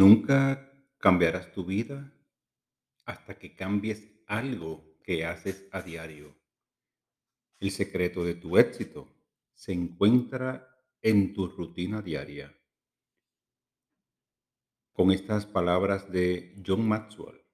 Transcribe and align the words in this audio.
Nunca 0.00 0.72
cambiarás 0.96 1.52
tu 1.52 1.62
vida 1.62 2.10
hasta 3.04 3.38
que 3.38 3.54
cambies 3.54 4.08
algo 4.26 4.96
que 5.04 5.26
haces 5.26 5.68
a 5.72 5.82
diario. 5.82 6.34
El 7.58 7.70
secreto 7.70 8.24
de 8.24 8.34
tu 8.34 8.56
éxito 8.56 9.12
se 9.52 9.72
encuentra 9.72 10.66
en 11.02 11.34
tu 11.34 11.48
rutina 11.48 12.00
diaria. 12.00 12.58
Con 14.94 15.10
estas 15.10 15.44
palabras 15.44 16.10
de 16.10 16.62
John 16.66 16.88
Maxwell, 16.88 17.44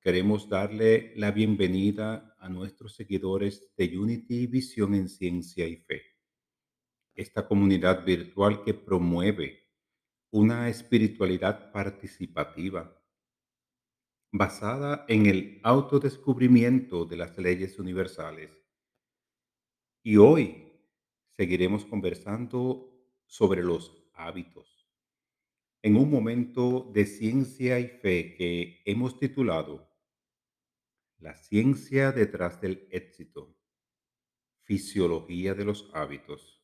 queremos 0.00 0.48
darle 0.48 1.12
la 1.16 1.32
bienvenida 1.32 2.36
a 2.38 2.48
nuestros 2.48 2.94
seguidores 2.94 3.74
de 3.76 3.98
Unity 3.98 4.46
Visión 4.46 4.94
en 4.94 5.08
Ciencia 5.08 5.66
y 5.66 5.74
Fe, 5.78 6.02
esta 7.16 7.48
comunidad 7.48 8.04
virtual 8.04 8.62
que 8.62 8.74
promueve 8.74 9.59
una 10.30 10.68
espiritualidad 10.68 11.72
participativa 11.72 12.96
basada 14.32 15.04
en 15.08 15.26
el 15.26 15.60
autodescubrimiento 15.64 17.04
de 17.04 17.16
las 17.16 17.36
leyes 17.36 17.78
universales. 17.78 18.50
Y 20.02 20.16
hoy 20.16 20.72
seguiremos 21.36 21.84
conversando 21.84 22.90
sobre 23.26 23.62
los 23.62 24.08
hábitos 24.14 24.80
en 25.82 25.96
un 25.96 26.10
momento 26.10 26.90
de 26.92 27.06
ciencia 27.06 27.78
y 27.80 27.88
fe 27.88 28.34
que 28.34 28.82
hemos 28.84 29.18
titulado 29.18 29.88
La 31.18 31.36
ciencia 31.36 32.12
detrás 32.12 32.60
del 32.60 32.86
éxito, 32.90 33.56
fisiología 34.62 35.54
de 35.54 35.64
los 35.64 35.90
hábitos. 35.94 36.59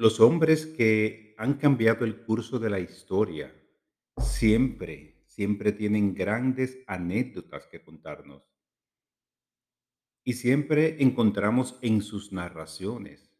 Los 0.00 0.20
hombres 0.20 0.64
que 0.64 1.34
han 1.38 1.54
cambiado 1.54 2.04
el 2.04 2.22
curso 2.22 2.60
de 2.60 2.70
la 2.70 2.78
historia 2.78 3.52
siempre, 4.16 5.24
siempre 5.26 5.72
tienen 5.72 6.14
grandes 6.14 6.78
anécdotas 6.86 7.66
que 7.66 7.82
contarnos. 7.82 8.44
Y 10.22 10.34
siempre 10.34 11.02
encontramos 11.02 11.80
en 11.82 12.02
sus 12.02 12.32
narraciones 12.32 13.34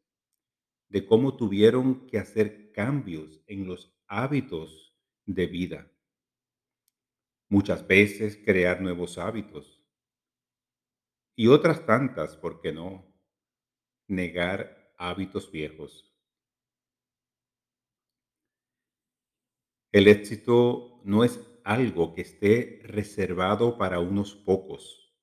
de 0.89 1.07
cómo 1.07 1.37
tuvieron 1.37 2.09
que 2.09 2.19
hacer 2.19 2.73
cambios 2.73 3.41
en 3.47 3.69
los 3.69 3.97
hábitos 4.09 4.97
de 5.27 5.47
vida. 5.47 5.93
Muchas 7.49 7.87
veces 7.87 8.37
crear 8.45 8.81
nuevos 8.81 9.17
hábitos. 9.17 9.81
Y 11.37 11.47
otras 11.47 11.87
tantas, 11.87 12.37
¿por 12.37 12.61
qué 12.61 12.73
no? 12.73 13.15
Negar 14.09 14.93
hábitos 14.99 15.53
viejos. 15.53 16.18
El 19.91 20.07
éxito 20.07 21.01
no 21.05 21.25
es 21.25 21.41
algo 21.65 22.13
que 22.13 22.21
esté 22.21 22.83
reservado 22.85 23.79
para 23.79 24.01
unos 24.01 24.37
pocos. 24.37 25.17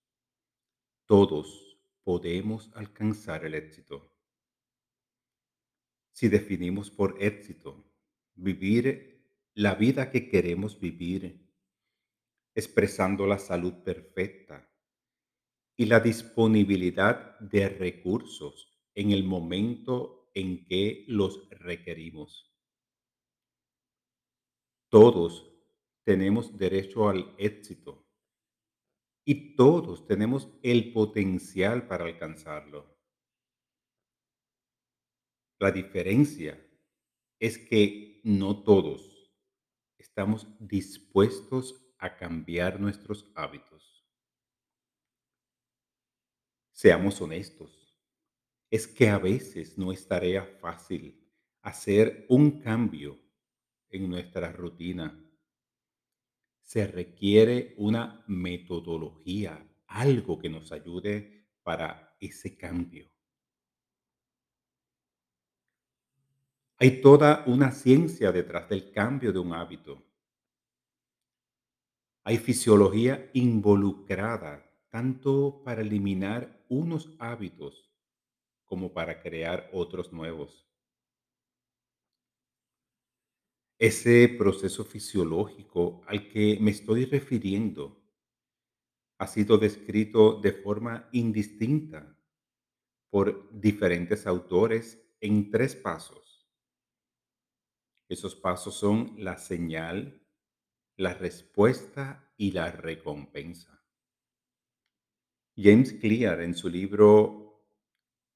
Todos 1.05 1.79
podemos 2.03 2.71
alcanzar 2.73 3.45
el 3.45 3.53
éxito. 3.53 4.11
Si 6.13 6.29
definimos 6.29 6.89
por 6.89 7.21
éxito 7.21 7.85
vivir 8.33 9.23
la 9.53 9.75
vida 9.75 10.09
que 10.09 10.29
queremos 10.29 10.79
vivir, 10.79 11.47
expresando 12.55 13.27
la 13.27 13.37
salud 13.37 13.83
perfecta 13.83 14.67
y 15.77 15.85
la 15.85 15.99
disponibilidad 15.99 17.37
de 17.39 17.69
recursos 17.69 18.75
en 18.95 19.11
el 19.11 19.25
momento 19.25 20.31
en 20.33 20.65
que 20.65 21.05
los 21.07 21.47
requerimos. 21.51 22.54
Todos 24.89 25.51
tenemos 26.03 26.57
derecho 26.57 27.09
al 27.09 27.33
éxito 27.37 28.05
y 29.25 29.55
todos 29.55 30.05
tenemos 30.05 30.49
el 30.61 30.93
potencial 30.93 31.87
para 31.87 32.05
alcanzarlo. 32.05 32.95
La 35.59 35.71
diferencia 35.71 36.63
es 37.39 37.57
que 37.57 38.21
no 38.23 38.63
todos 38.63 39.33
estamos 39.97 40.47
dispuestos 40.59 41.81
a 41.97 42.15
cambiar 42.15 42.79
nuestros 42.79 43.31
hábitos. 43.35 44.05
Seamos 46.71 47.19
honestos, 47.21 47.97
es 48.69 48.87
que 48.87 49.09
a 49.09 49.17
veces 49.17 49.77
no 49.77 49.91
es 49.91 50.07
tarea 50.07 50.45
fácil 50.59 51.25
hacer 51.61 52.25
un 52.29 52.59
cambio 52.59 53.24
en 53.89 54.09
nuestra 54.09 54.51
rutina. 54.51 55.21
Se 56.61 56.87
requiere 56.87 57.75
una 57.77 58.23
metodología, 58.27 59.65
algo 59.87 60.39
que 60.39 60.49
nos 60.49 60.71
ayude 60.71 61.47
para 61.63 62.15
ese 62.19 62.57
cambio. 62.57 63.09
Hay 66.77 67.01
toda 67.01 67.43
una 67.47 67.71
ciencia 67.71 68.31
detrás 68.31 68.67
del 68.67 68.91
cambio 68.91 69.31
de 69.31 69.39
un 69.39 69.53
hábito. 69.53 70.03
Hay 72.23 72.37
fisiología 72.37 73.29
involucrada 73.33 74.69
tanto 74.89 75.61
para 75.63 75.81
eliminar 75.81 76.65
unos 76.67 77.15
hábitos 77.19 77.91
como 78.65 78.93
para 78.93 79.21
crear 79.21 79.69
otros 79.71 80.11
nuevos. 80.11 80.64
Ese 83.77 84.29
proceso 84.29 84.85
fisiológico 84.85 86.01
al 86.07 86.29
que 86.29 86.57
me 86.61 86.71
estoy 86.71 87.03
refiriendo 87.03 88.01
ha 89.17 89.27
sido 89.27 89.57
descrito 89.57 90.39
de 90.39 90.53
forma 90.53 91.09
indistinta 91.11 92.17
por 93.09 93.49
diferentes 93.51 94.27
autores 94.27 95.05
en 95.19 95.51
tres 95.51 95.75
pasos. 95.75 96.47
Esos 98.07 98.33
pasos 98.35 98.75
son 98.75 99.13
la 99.17 99.37
señal, 99.37 100.25
la 100.95 101.13
respuesta 101.13 102.33
y 102.37 102.51
la 102.51 102.71
recompensa. 102.71 103.85
James 105.57 105.93
Clear 105.93 106.39
en 106.41 106.55
su 106.55 106.69
libro 106.69 107.67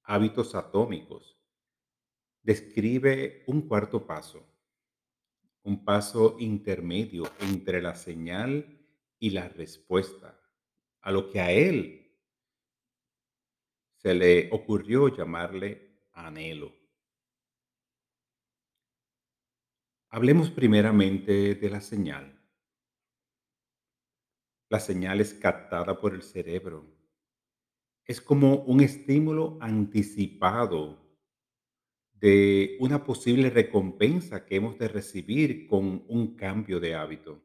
Hábitos 0.04 0.54
Atómicos 0.54 1.38
describe 2.42 3.44
un 3.48 3.62
cuarto 3.62 4.06
paso 4.06 4.49
un 5.64 5.84
paso 5.84 6.38
intermedio 6.40 7.24
entre 7.42 7.82
la 7.82 7.96
señal 7.96 8.80
y 9.20 9.32
la 9.32 9.50
respuesta, 9.50 10.40
a 11.02 11.12
lo 11.12 11.30
que 11.30 11.40
a 11.40 11.52
él 11.52 12.00
se 13.98 14.14
le 14.14 14.50
ocurrió 14.52 15.10
llamarle 15.10 16.08
anhelo. 16.14 16.74
Hablemos 20.10 20.50
primeramente 20.50 21.56
de 21.56 21.70
la 21.70 21.82
señal. 21.82 22.36
La 24.70 24.80
señal 24.80 25.20
es 25.20 25.34
captada 25.34 26.00
por 26.00 26.14
el 26.14 26.24
cerebro. 26.24 26.86
Es 28.06 28.22
como 28.22 28.56
un 28.64 28.82
estímulo 28.82 29.58
anticipado 29.62 31.09
de 32.20 32.76
una 32.82 33.04
posible 33.04 33.50
recompensa 33.50 34.46
que 34.46 34.58
hemos 34.58 34.78
de 34.78 34.90
recibir 34.90 35.68
con 35.68 36.04
un 36.08 36.36
cambio 36.36 36.80
de 36.80 36.96
hábito. 36.96 37.42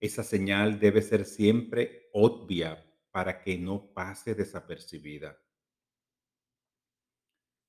Esa 0.00 0.24
señal 0.24 0.80
debe 0.80 1.02
ser 1.02 1.26
siempre 1.26 2.08
obvia 2.14 2.82
para 3.10 3.42
que 3.42 3.58
no 3.58 3.92
pase 3.92 4.34
desapercibida. 4.34 5.38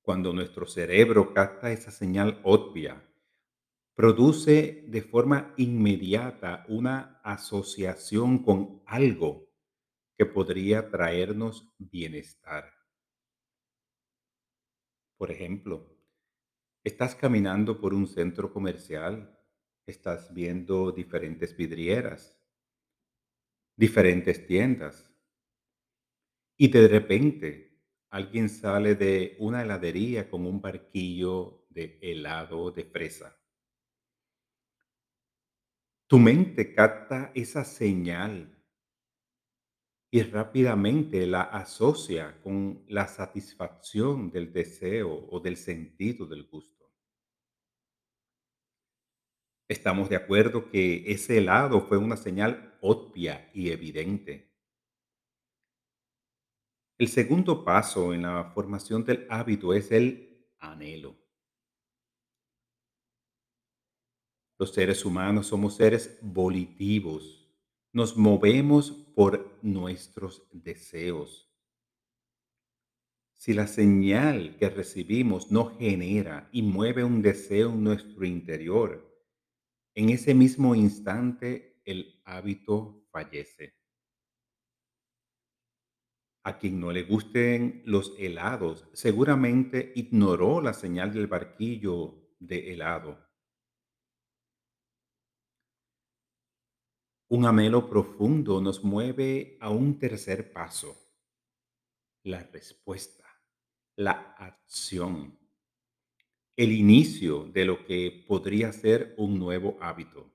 Cuando 0.02 0.32
nuestro 0.32 0.66
cerebro 0.66 1.34
capta 1.34 1.72
esa 1.72 1.92
señal 1.92 2.40
obvia, 2.44 3.06
produce 3.94 4.86
de 4.88 5.02
forma 5.02 5.54
inmediata 5.58 6.66
una 6.70 7.20
asociación 7.24 8.44
con 8.44 8.82
algo 8.86 9.50
que 10.18 10.26
podría 10.26 10.90
traernos 10.90 11.74
bienestar. 11.78 12.81
Por 15.22 15.30
ejemplo, 15.30 15.88
estás 16.84 17.14
caminando 17.14 17.80
por 17.80 17.94
un 17.94 18.08
centro 18.08 18.52
comercial, 18.52 19.40
estás 19.86 20.34
viendo 20.34 20.92
diferentes 20.92 21.56
vidrieras, 21.56 22.42
diferentes 23.76 24.48
tiendas, 24.48 25.14
y 26.58 26.70
de 26.70 26.88
repente 26.88 27.84
alguien 28.10 28.50
sale 28.50 28.96
de 28.96 29.36
una 29.38 29.62
heladería 29.62 30.28
con 30.28 30.44
un 30.48 30.60
barquillo 30.60 31.68
de 31.70 32.00
helado 32.02 32.72
de 32.72 32.86
fresa. 32.86 33.40
Tu 36.08 36.18
mente 36.18 36.74
capta 36.74 37.32
esa 37.36 37.64
señal 37.64 38.61
y 40.14 40.24
rápidamente 40.24 41.26
la 41.26 41.44
asocia 41.44 42.38
con 42.44 42.84
la 42.90 43.08
satisfacción 43.08 44.30
del 44.30 44.52
deseo 44.52 45.26
o 45.32 45.40
del 45.40 45.56
sentido 45.56 46.26
del 46.26 46.44
gusto. 46.44 46.92
Estamos 49.70 50.10
de 50.10 50.18
acuerdo 50.18 50.70
que 50.70 51.10
ese 51.10 51.38
helado 51.38 51.80
fue 51.88 51.98
una 51.98 52.18
señal 52.18 52.78
obvia 52.82 53.50
y 53.54 53.70
evidente. 53.70 54.52
El 56.98 57.08
segundo 57.08 57.64
paso 57.64 58.14
en 58.14 58.24
la 58.24 58.52
formación 58.54 59.06
del 59.06 59.26
hábito 59.30 59.74
es 59.74 59.94
el 59.94 60.46
anhelo. 60.60 61.16
Los 64.60 64.74
seres 64.74 65.06
humanos 65.06 65.48
somos 65.48 65.78
seres 65.78 66.20
volitivos. 66.22 67.41
Nos 67.94 68.16
movemos 68.16 68.92
por 68.92 69.60
nuestros 69.62 70.48
deseos. 70.54 71.52
Si 73.36 73.54
la 73.54 73.68
señal 73.68 74.56
que 74.58 74.70
recibimos 74.70 75.52
no 75.52 75.78
genera 75.78 76.48
y 76.54 76.62
mueve 76.62 77.04
un 77.04 77.22
deseo 77.22 77.72
en 77.72 77.84
nuestro 77.84 78.26
interior, 78.26 79.12
en 79.94 80.10
ese 80.10 80.34
mismo 80.34 80.74
instante 80.74 81.82
el 81.84 82.22
hábito 82.24 83.08
fallece. 83.12 83.74
A 86.44 86.58
quien 86.58 86.80
no 86.80 86.94
le 86.94 87.04
gusten 87.04 87.84
los 87.86 88.16
helados, 88.18 88.88
seguramente 88.94 89.92
ignoró 89.96 90.62
la 90.62 90.74
señal 90.74 91.14
del 91.14 91.28
barquillo 91.28 92.32
de 92.40 92.72
helado. 92.72 93.31
Un 97.32 97.46
anhelo 97.46 97.90
profundo 97.90 98.60
nos 98.60 98.84
mueve 98.84 99.56
a 99.62 99.70
un 99.70 99.98
tercer 99.98 100.52
paso, 100.52 100.98
la 102.24 102.44
respuesta, 102.44 103.24
la 103.96 104.36
acción, 104.38 105.40
el 106.58 106.74
inicio 106.74 107.46
de 107.46 107.64
lo 107.64 107.86
que 107.86 108.26
podría 108.28 108.74
ser 108.74 109.16
un 109.18 109.40
nuevo 109.40 109.78
hábito. 109.80 110.30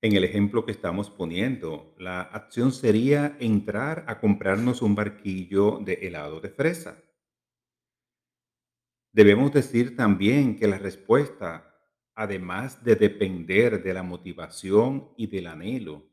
En 0.00 0.16
el 0.16 0.24
ejemplo 0.24 0.64
que 0.64 0.72
estamos 0.72 1.10
poniendo, 1.10 1.94
la 1.98 2.22
acción 2.22 2.72
sería 2.72 3.36
entrar 3.38 4.06
a 4.08 4.18
comprarnos 4.18 4.80
un 4.80 4.94
barquillo 4.94 5.78
de 5.84 5.98
helado 6.06 6.40
de 6.40 6.48
fresa. 6.48 7.04
Debemos 9.12 9.52
decir 9.52 9.94
también 9.94 10.56
que 10.56 10.68
la 10.68 10.78
respuesta, 10.78 11.71
además 12.14 12.82
de 12.84 12.96
depender 12.96 13.82
de 13.82 13.94
la 13.94 14.02
motivación 14.02 15.12
y 15.16 15.26
del 15.26 15.46
anhelo, 15.46 16.10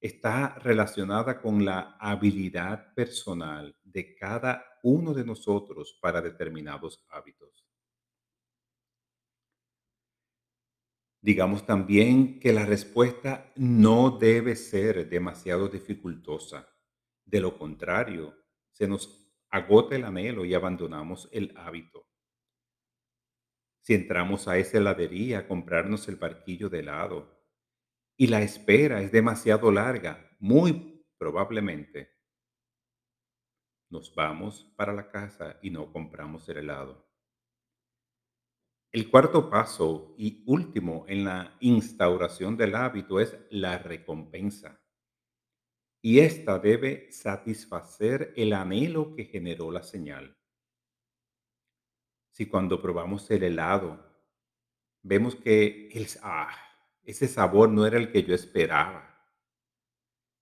está 0.00 0.58
relacionada 0.58 1.40
con 1.40 1.64
la 1.64 1.96
habilidad 2.00 2.94
personal 2.94 3.76
de 3.84 4.14
cada 4.14 4.64
uno 4.82 5.12
de 5.12 5.24
nosotros 5.24 5.98
para 6.00 6.22
determinados 6.22 7.04
hábitos. 7.10 7.66
Digamos 11.22 11.66
también 11.66 12.40
que 12.40 12.52
la 12.52 12.64
respuesta 12.64 13.52
no 13.56 14.10
debe 14.18 14.56
ser 14.56 15.10
demasiado 15.10 15.68
dificultosa. 15.68 16.66
De 17.26 17.40
lo 17.40 17.58
contrario, 17.58 18.34
se 18.72 18.88
nos 18.88 19.30
agota 19.50 19.96
el 19.96 20.04
anhelo 20.04 20.46
y 20.46 20.54
abandonamos 20.54 21.28
el 21.30 21.52
hábito. 21.58 22.09
Si 23.90 23.94
entramos 23.94 24.46
a 24.46 24.56
esa 24.56 24.78
heladería 24.78 25.40
a 25.40 25.48
comprarnos 25.48 26.06
el 26.06 26.14
barquillo 26.14 26.68
de 26.68 26.78
helado 26.78 27.44
y 28.16 28.28
la 28.28 28.40
espera 28.40 29.02
es 29.02 29.10
demasiado 29.10 29.72
larga, 29.72 30.30
muy 30.38 31.04
probablemente 31.18 32.08
nos 33.90 34.14
vamos 34.14 34.72
para 34.76 34.92
la 34.92 35.08
casa 35.08 35.58
y 35.60 35.70
no 35.70 35.92
compramos 35.92 36.48
el 36.48 36.58
helado. 36.58 37.10
El 38.92 39.10
cuarto 39.10 39.50
paso 39.50 40.14
y 40.16 40.44
último 40.46 41.04
en 41.08 41.24
la 41.24 41.56
instauración 41.58 42.56
del 42.56 42.76
hábito 42.76 43.18
es 43.18 43.36
la 43.50 43.78
recompensa. 43.78 44.80
Y 46.00 46.20
esta 46.20 46.60
debe 46.60 47.10
satisfacer 47.10 48.32
el 48.36 48.52
anhelo 48.52 49.16
que 49.16 49.24
generó 49.24 49.72
la 49.72 49.82
señal. 49.82 50.39
Si 52.30 52.46
cuando 52.46 52.80
probamos 52.80 53.30
el 53.30 53.42
helado 53.42 54.04
vemos 55.02 55.34
que 55.34 55.88
el, 55.92 56.06
ah, 56.22 56.54
ese 57.02 57.28
sabor 57.28 57.68
no 57.70 57.86
era 57.86 57.98
el 57.98 58.12
que 58.12 58.22
yo 58.22 58.34
esperaba, 58.34 59.10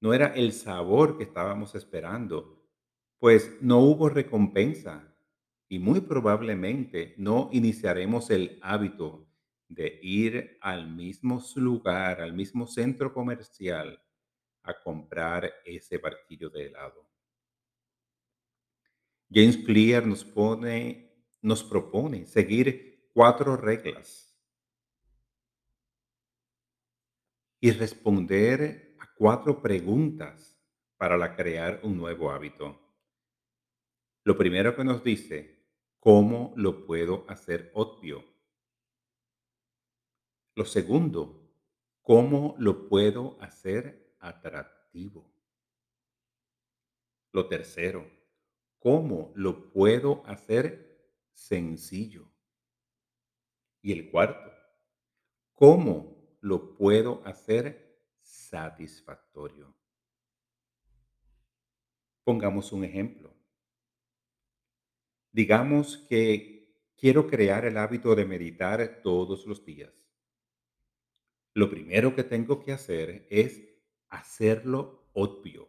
no 0.01 0.15
era 0.15 0.29
el 0.29 0.53
sabor 0.53 1.17
que 1.17 1.25
estábamos 1.25 1.75
esperando, 1.75 2.67
pues 3.19 3.57
no 3.61 3.79
hubo 3.79 4.09
recompensa 4.09 5.15
y 5.69 5.79
muy 5.79 6.01
probablemente 6.01 7.15
no 7.19 7.51
iniciaremos 7.53 8.31
el 8.31 8.59
hábito 8.63 9.29
de 9.69 9.99
ir 10.03 10.59
al 10.63 10.89
mismo 10.89 11.43
lugar, 11.57 12.21
al 12.21 12.33
mismo 12.33 12.67
centro 12.67 13.13
comercial 13.13 14.03
a 14.63 14.81
comprar 14.83 15.53
ese 15.65 15.99
barquillo 15.99 16.49
de 16.51 16.67
helado. 16.67 17.09
James 19.31 19.59
Clear 19.59 20.07
nos 20.07 20.25
pone, 20.25 21.08
nos 21.43 21.63
propone 21.63 22.27
seguir 22.27 23.11
cuatro 23.13 23.57
reglas 23.57 24.39
y 27.61 27.71
responder 27.71 28.97
a 28.99 29.13
cuatro 29.15 29.61
preguntas 29.61 30.57
para 30.97 31.37
crear 31.37 31.81
un 31.83 31.97
nuevo 31.97 32.31
hábito. 32.31 32.81
Lo 34.25 34.37
primero 34.37 34.77
que 34.77 34.85
nos 34.85 35.03
dice 35.03 35.59
¿Cómo 36.01 36.55
lo 36.57 36.87
puedo 36.87 37.25
hacer 37.29 37.73
obvio? 37.75 38.25
Lo 40.55 40.65
segundo, 40.65 41.53
¿cómo 42.03 42.55
lo 42.59 42.89
puedo 42.89 43.37
hacer 43.43 44.15
atractivo? 44.21 45.31
Lo 47.33 47.49
tercero, 47.49 48.09
¿cómo 48.79 49.33
lo 49.35 49.71
puedo 49.73 50.25
hacer 50.25 50.88
sencillo? 51.39 52.31
Y 53.81 53.93
el 53.93 54.11
cuarto, 54.11 54.53
¿cómo 55.53 56.37
lo 56.41 56.75
puedo 56.75 57.25
hacer 57.25 58.03
satisfactorio? 58.21 59.75
Pongamos 62.25 62.73
un 62.73 62.85
ejemplo. 62.85 63.33
Digamos 65.31 65.97
que 66.09 66.77
quiero 66.97 67.29
crear 67.29 67.65
el 67.65 67.77
hábito 67.77 68.15
de 68.15 68.25
meditar 68.25 69.01
todos 69.03 69.47
los 69.47 69.65
días. 69.65 70.05
Lo 71.55 71.71
primero 71.71 72.15
que 72.15 72.25
tengo 72.25 72.63
que 72.63 72.73
hacer 72.73 73.27
es 73.31 73.63
hacerlo 74.09 75.09
obvio. 75.13 75.69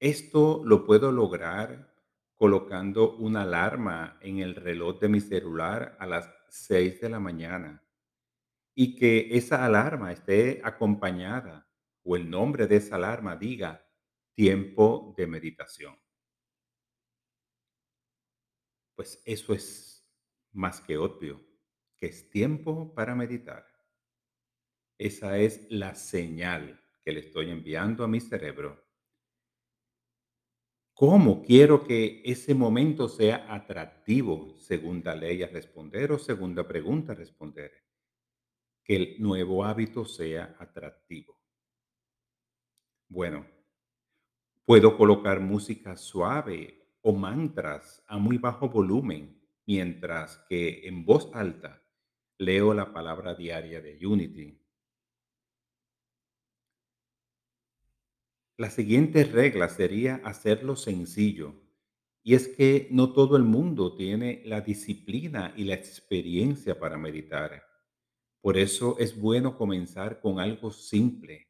Esto 0.00 0.62
lo 0.64 0.84
puedo 0.84 1.12
lograr 1.12 1.91
colocando 2.42 3.14
una 3.18 3.42
alarma 3.42 4.18
en 4.20 4.40
el 4.40 4.56
reloj 4.56 4.98
de 4.98 5.08
mi 5.08 5.20
celular 5.20 5.96
a 6.00 6.08
las 6.08 6.28
6 6.48 7.00
de 7.00 7.08
la 7.08 7.20
mañana 7.20 7.86
y 8.74 8.96
que 8.96 9.36
esa 9.36 9.64
alarma 9.64 10.10
esté 10.10 10.60
acompañada 10.64 11.70
o 12.02 12.16
el 12.16 12.28
nombre 12.28 12.66
de 12.66 12.78
esa 12.78 12.96
alarma 12.96 13.36
diga 13.36 13.88
tiempo 14.34 15.14
de 15.16 15.28
meditación. 15.28 15.96
Pues 18.96 19.22
eso 19.24 19.54
es 19.54 20.04
más 20.50 20.80
que 20.80 20.96
obvio, 20.96 21.40
que 21.96 22.06
es 22.06 22.28
tiempo 22.28 22.92
para 22.92 23.14
meditar. 23.14 23.64
Esa 24.98 25.38
es 25.38 25.70
la 25.70 25.94
señal 25.94 26.82
que 27.04 27.12
le 27.12 27.20
estoy 27.20 27.52
enviando 27.52 28.02
a 28.02 28.08
mi 28.08 28.20
cerebro. 28.20 28.91
¿Cómo 30.94 31.42
quiero 31.42 31.84
que 31.84 32.22
ese 32.24 32.54
momento 32.54 33.08
sea 33.08 33.46
atractivo? 33.52 34.56
Segunda 34.58 35.14
ley 35.14 35.42
a 35.42 35.48
responder 35.48 36.12
o 36.12 36.18
segunda 36.18 36.68
pregunta 36.68 37.12
a 37.12 37.16
responder. 37.16 37.72
Que 38.84 38.96
el 38.96 39.16
nuevo 39.18 39.64
hábito 39.64 40.04
sea 40.04 40.54
atractivo. 40.58 41.40
Bueno, 43.08 43.46
puedo 44.64 44.96
colocar 44.96 45.40
música 45.40 45.96
suave 45.96 46.96
o 47.00 47.12
mantras 47.12 48.04
a 48.06 48.18
muy 48.18 48.38
bajo 48.38 48.68
volumen, 48.68 49.42
mientras 49.66 50.44
que 50.48 50.86
en 50.86 51.04
voz 51.04 51.30
alta 51.34 51.82
leo 52.38 52.74
la 52.74 52.92
palabra 52.92 53.34
diaria 53.34 53.80
de 53.80 54.06
Unity. 54.06 54.61
La 58.62 58.70
siguiente 58.70 59.24
regla 59.24 59.68
sería 59.68 60.20
hacerlo 60.22 60.76
sencillo, 60.76 61.52
y 62.22 62.36
es 62.36 62.46
que 62.46 62.86
no 62.92 63.12
todo 63.12 63.36
el 63.36 63.42
mundo 63.42 63.96
tiene 63.96 64.40
la 64.44 64.60
disciplina 64.60 65.52
y 65.56 65.64
la 65.64 65.74
experiencia 65.74 66.78
para 66.78 66.96
meditar. 66.96 67.60
Por 68.40 68.56
eso 68.56 68.96
es 69.00 69.20
bueno 69.20 69.58
comenzar 69.58 70.20
con 70.20 70.38
algo 70.38 70.70
simple, 70.70 71.48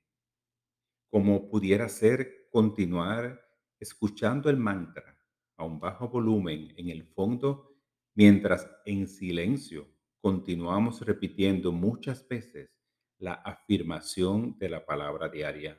como 1.10 1.50
pudiera 1.50 1.86
ser 1.90 2.48
continuar 2.50 3.46
escuchando 3.78 4.48
el 4.48 4.56
mantra 4.56 5.18
a 5.58 5.66
un 5.66 5.78
bajo 5.78 6.08
volumen 6.08 6.72
en 6.78 6.88
el 6.88 7.04
fondo 7.04 7.76
mientras 8.14 8.66
en 8.86 9.06
silencio 9.06 9.86
continuamos 10.18 11.02
repitiendo 11.02 11.72
muchas 11.72 12.26
veces 12.26 12.70
la 13.18 13.34
afirmación 13.34 14.56
de 14.58 14.70
la 14.70 14.86
palabra 14.86 15.28
diaria. 15.28 15.78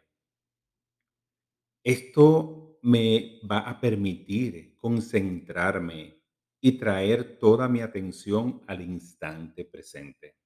Esto 1.83 2.79
me 2.83 3.41
va 3.49 3.59
a 3.59 3.79
permitir 3.79 4.77
concentrarme 4.77 6.23
y 6.61 6.77
traer 6.77 7.37
toda 7.39 7.67
mi 7.67 7.81
atención 7.81 8.61
al 8.67 8.81
instante 8.81 9.65
presente. 9.65 10.37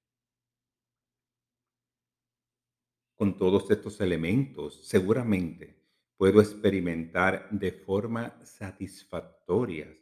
Con 3.16 3.38
todos 3.38 3.70
estos 3.70 4.02
elementos, 4.02 4.88
seguramente 4.88 5.84
puedo 6.18 6.42
experimentar 6.42 7.48
de 7.52 7.72
forma 7.72 8.44
satisfactoria 8.44 9.96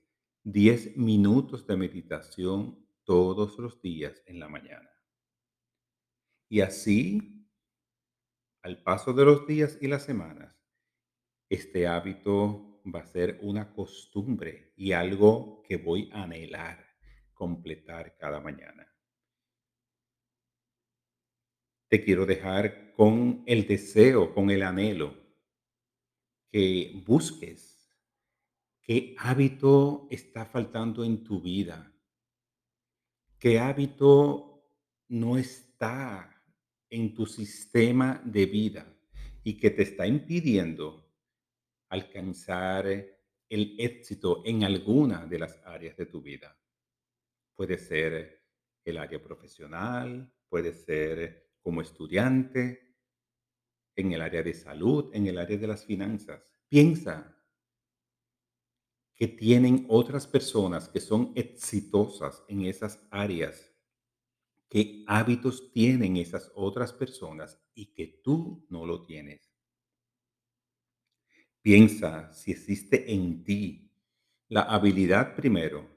10 0.43 0.95
minutos 0.95 1.67
de 1.67 1.75
meditación 1.75 2.87
todos 3.03 3.57
los 3.59 3.81
días 3.81 4.23
en 4.25 4.39
la 4.39 4.47
mañana. 4.47 4.89
Y 6.49 6.61
así, 6.61 7.49
al 8.61 8.81
paso 8.83 9.11
de 9.11 9.25
los 9.25 9.45
días 9.47 9.77
y 9.81 9.87
las 9.87 10.03
semanas, 10.03 10.64
este 11.49 11.87
hábito 11.87 12.81
va 12.93 13.01
a 13.01 13.05
ser 13.05 13.39
una 13.41 13.73
costumbre 13.73 14.73
y 14.75 14.91
algo 14.91 15.61
que 15.63 15.77
voy 15.77 16.09
a 16.13 16.23
anhelar 16.23 16.85
completar 17.33 18.15
cada 18.17 18.39
mañana. 18.39 18.87
Te 21.87 22.03
quiero 22.03 22.25
dejar 22.25 22.93
con 22.93 23.43
el 23.45 23.67
deseo, 23.67 24.33
con 24.33 24.49
el 24.49 24.63
anhelo, 24.63 25.15
que 26.51 27.03
busques 27.05 27.89
qué 28.81 29.15
hábito 29.19 30.07
está 30.09 30.45
faltando 30.45 31.03
en 31.03 31.23
tu 31.23 31.41
vida, 31.41 31.93
qué 33.39 33.59
hábito 33.59 34.63
no 35.07 35.37
está 35.37 36.43
en 36.89 37.13
tu 37.13 37.25
sistema 37.25 38.21
de 38.25 38.45
vida 38.45 38.97
y 39.43 39.57
que 39.57 39.69
te 39.69 39.83
está 39.83 40.07
impidiendo 40.07 41.04
alcanzar 41.89 42.87
el 42.87 43.75
éxito 43.79 44.41
en 44.45 44.63
alguna 44.63 45.25
de 45.25 45.39
las 45.39 45.59
áreas 45.65 45.95
de 45.97 46.05
tu 46.07 46.21
vida. 46.21 46.57
Puede 47.55 47.77
ser 47.77 48.43
el 48.83 48.97
área 48.97 49.21
profesional, 49.21 50.31
puede 50.49 50.73
ser 50.73 51.53
como 51.61 51.81
estudiante, 51.81 52.85
en 53.95 54.11
el 54.11 54.21
área 54.21 54.43
de 54.43 54.53
salud, 54.53 55.09
en 55.13 55.27
el 55.27 55.37
área 55.37 55.57
de 55.57 55.67
las 55.67 55.85
finanzas. 55.85 56.43
Piensa 56.67 57.35
que 59.15 59.27
tienen 59.27 59.85
otras 59.89 60.27
personas 60.27 60.89
que 60.89 60.99
son 60.99 61.31
exitosas 61.35 62.43
en 62.49 62.65
esas 62.65 63.07
áreas, 63.09 63.71
qué 64.69 65.05
hábitos 65.07 65.71
tienen 65.71 66.17
esas 66.17 66.51
otras 66.53 66.91
personas 66.91 67.57
y 67.73 67.93
que 67.93 68.19
tú 68.23 68.65
no 68.69 68.85
lo 68.85 69.03
tienes. 69.03 69.44
Piensa 71.65 72.31
si 72.31 72.51
existe 72.51 73.11
en 73.11 73.43
ti 73.43 73.91
la 74.49 74.61
habilidad 74.61 75.33
primero 75.33 75.89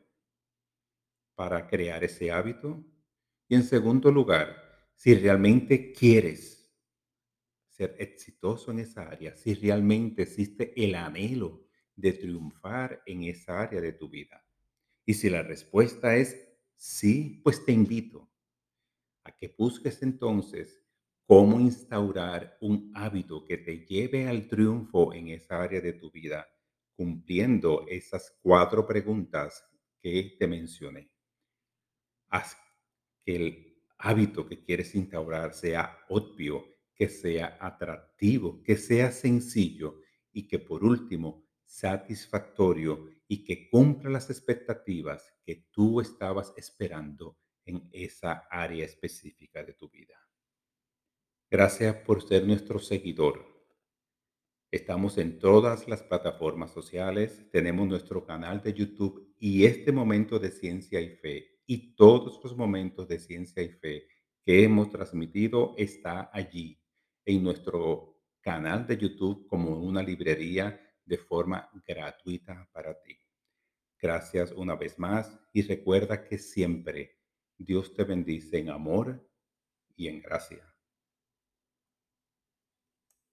para 1.34 1.66
crear 1.66 2.02
ese 2.02 2.32
hábito 2.32 2.82
y 3.46 3.54
en 3.54 3.64
segundo 3.64 4.10
lugar, 4.10 4.56
si 4.94 5.14
realmente 5.14 5.92
quieres 5.92 6.74
ser 7.68 7.94
exitoso 7.98 8.70
en 8.70 8.78
esa 8.78 9.10
área, 9.10 9.36
si 9.36 9.52
realmente 9.52 10.22
existe 10.22 10.72
el 10.82 10.94
anhelo 10.94 11.68
de 11.94 12.14
triunfar 12.14 13.02
en 13.04 13.24
esa 13.24 13.60
área 13.60 13.82
de 13.82 13.92
tu 13.92 14.08
vida. 14.08 14.42
Y 15.04 15.12
si 15.12 15.28
la 15.28 15.42
respuesta 15.42 16.16
es 16.16 16.48
sí, 16.76 17.42
pues 17.44 17.62
te 17.66 17.72
invito 17.72 18.32
a 19.22 19.36
que 19.36 19.54
busques 19.58 20.02
entonces 20.02 20.82
cómo 21.28 21.60
instaurar 21.60 22.56
un 22.62 22.90
hábito 22.94 23.44
que 23.44 23.58
te 23.58 23.84
lleve 23.84 24.26
al 24.26 24.48
triunfo 24.48 25.12
en 25.12 25.28
esa 25.28 25.62
área 25.62 25.82
de 25.82 25.92
tu 25.92 26.10
vida, 26.10 26.48
cumpliendo 26.96 27.84
esas 27.86 28.38
cuatro 28.40 28.86
preguntas 28.86 29.62
que 30.00 30.36
te 30.38 30.46
mencioné. 30.46 31.12
Haz 32.28 32.56
que 33.22 33.36
el 33.36 33.82
hábito 33.98 34.46
que 34.46 34.64
quieres 34.64 34.94
instaurar 34.94 35.52
sea 35.52 35.98
obvio, 36.08 36.64
que 36.94 37.10
sea 37.10 37.58
atractivo, 37.60 38.62
que 38.62 38.78
sea 38.78 39.12
sencillo 39.12 40.00
y 40.32 40.48
que 40.48 40.58
por 40.58 40.82
último 40.82 41.46
satisfactorio 41.66 43.06
y 43.28 43.44
que 43.44 43.68
cumpla 43.68 44.08
las 44.08 44.30
expectativas 44.30 45.30
que 45.44 45.66
tú 45.70 46.00
estabas 46.00 46.54
esperando 46.56 47.36
en 47.66 47.86
esa 47.92 48.46
área 48.50 48.86
específica 48.86 49.62
de 49.62 49.74
tu 49.74 49.90
vida. 49.90 50.27
Gracias 51.50 51.96
por 52.04 52.22
ser 52.22 52.46
nuestro 52.46 52.78
seguidor. 52.78 53.42
Estamos 54.70 55.16
en 55.16 55.38
todas 55.38 55.88
las 55.88 56.02
plataformas 56.02 56.74
sociales, 56.74 57.48
tenemos 57.50 57.88
nuestro 57.88 58.26
canal 58.26 58.60
de 58.60 58.74
YouTube 58.74 59.34
y 59.38 59.64
este 59.64 59.90
momento 59.90 60.38
de 60.38 60.50
ciencia 60.50 61.00
y 61.00 61.08
fe 61.08 61.62
y 61.64 61.94
todos 61.96 62.38
los 62.44 62.54
momentos 62.54 63.08
de 63.08 63.18
ciencia 63.18 63.62
y 63.62 63.70
fe 63.70 64.06
que 64.44 64.62
hemos 64.62 64.90
transmitido 64.90 65.74
está 65.78 66.28
allí 66.34 66.82
en 67.24 67.42
nuestro 67.42 68.20
canal 68.42 68.86
de 68.86 68.98
YouTube 68.98 69.46
como 69.46 69.70
una 69.70 70.02
librería 70.02 70.78
de 71.06 71.16
forma 71.16 71.70
gratuita 71.86 72.68
para 72.74 73.00
ti. 73.00 73.18
Gracias 73.98 74.52
una 74.52 74.76
vez 74.76 74.98
más 74.98 75.40
y 75.54 75.62
recuerda 75.62 76.22
que 76.24 76.36
siempre 76.36 77.16
Dios 77.56 77.94
te 77.94 78.04
bendice 78.04 78.58
en 78.58 78.68
amor 78.68 79.26
y 79.96 80.08
en 80.08 80.20
gracia. 80.20 80.67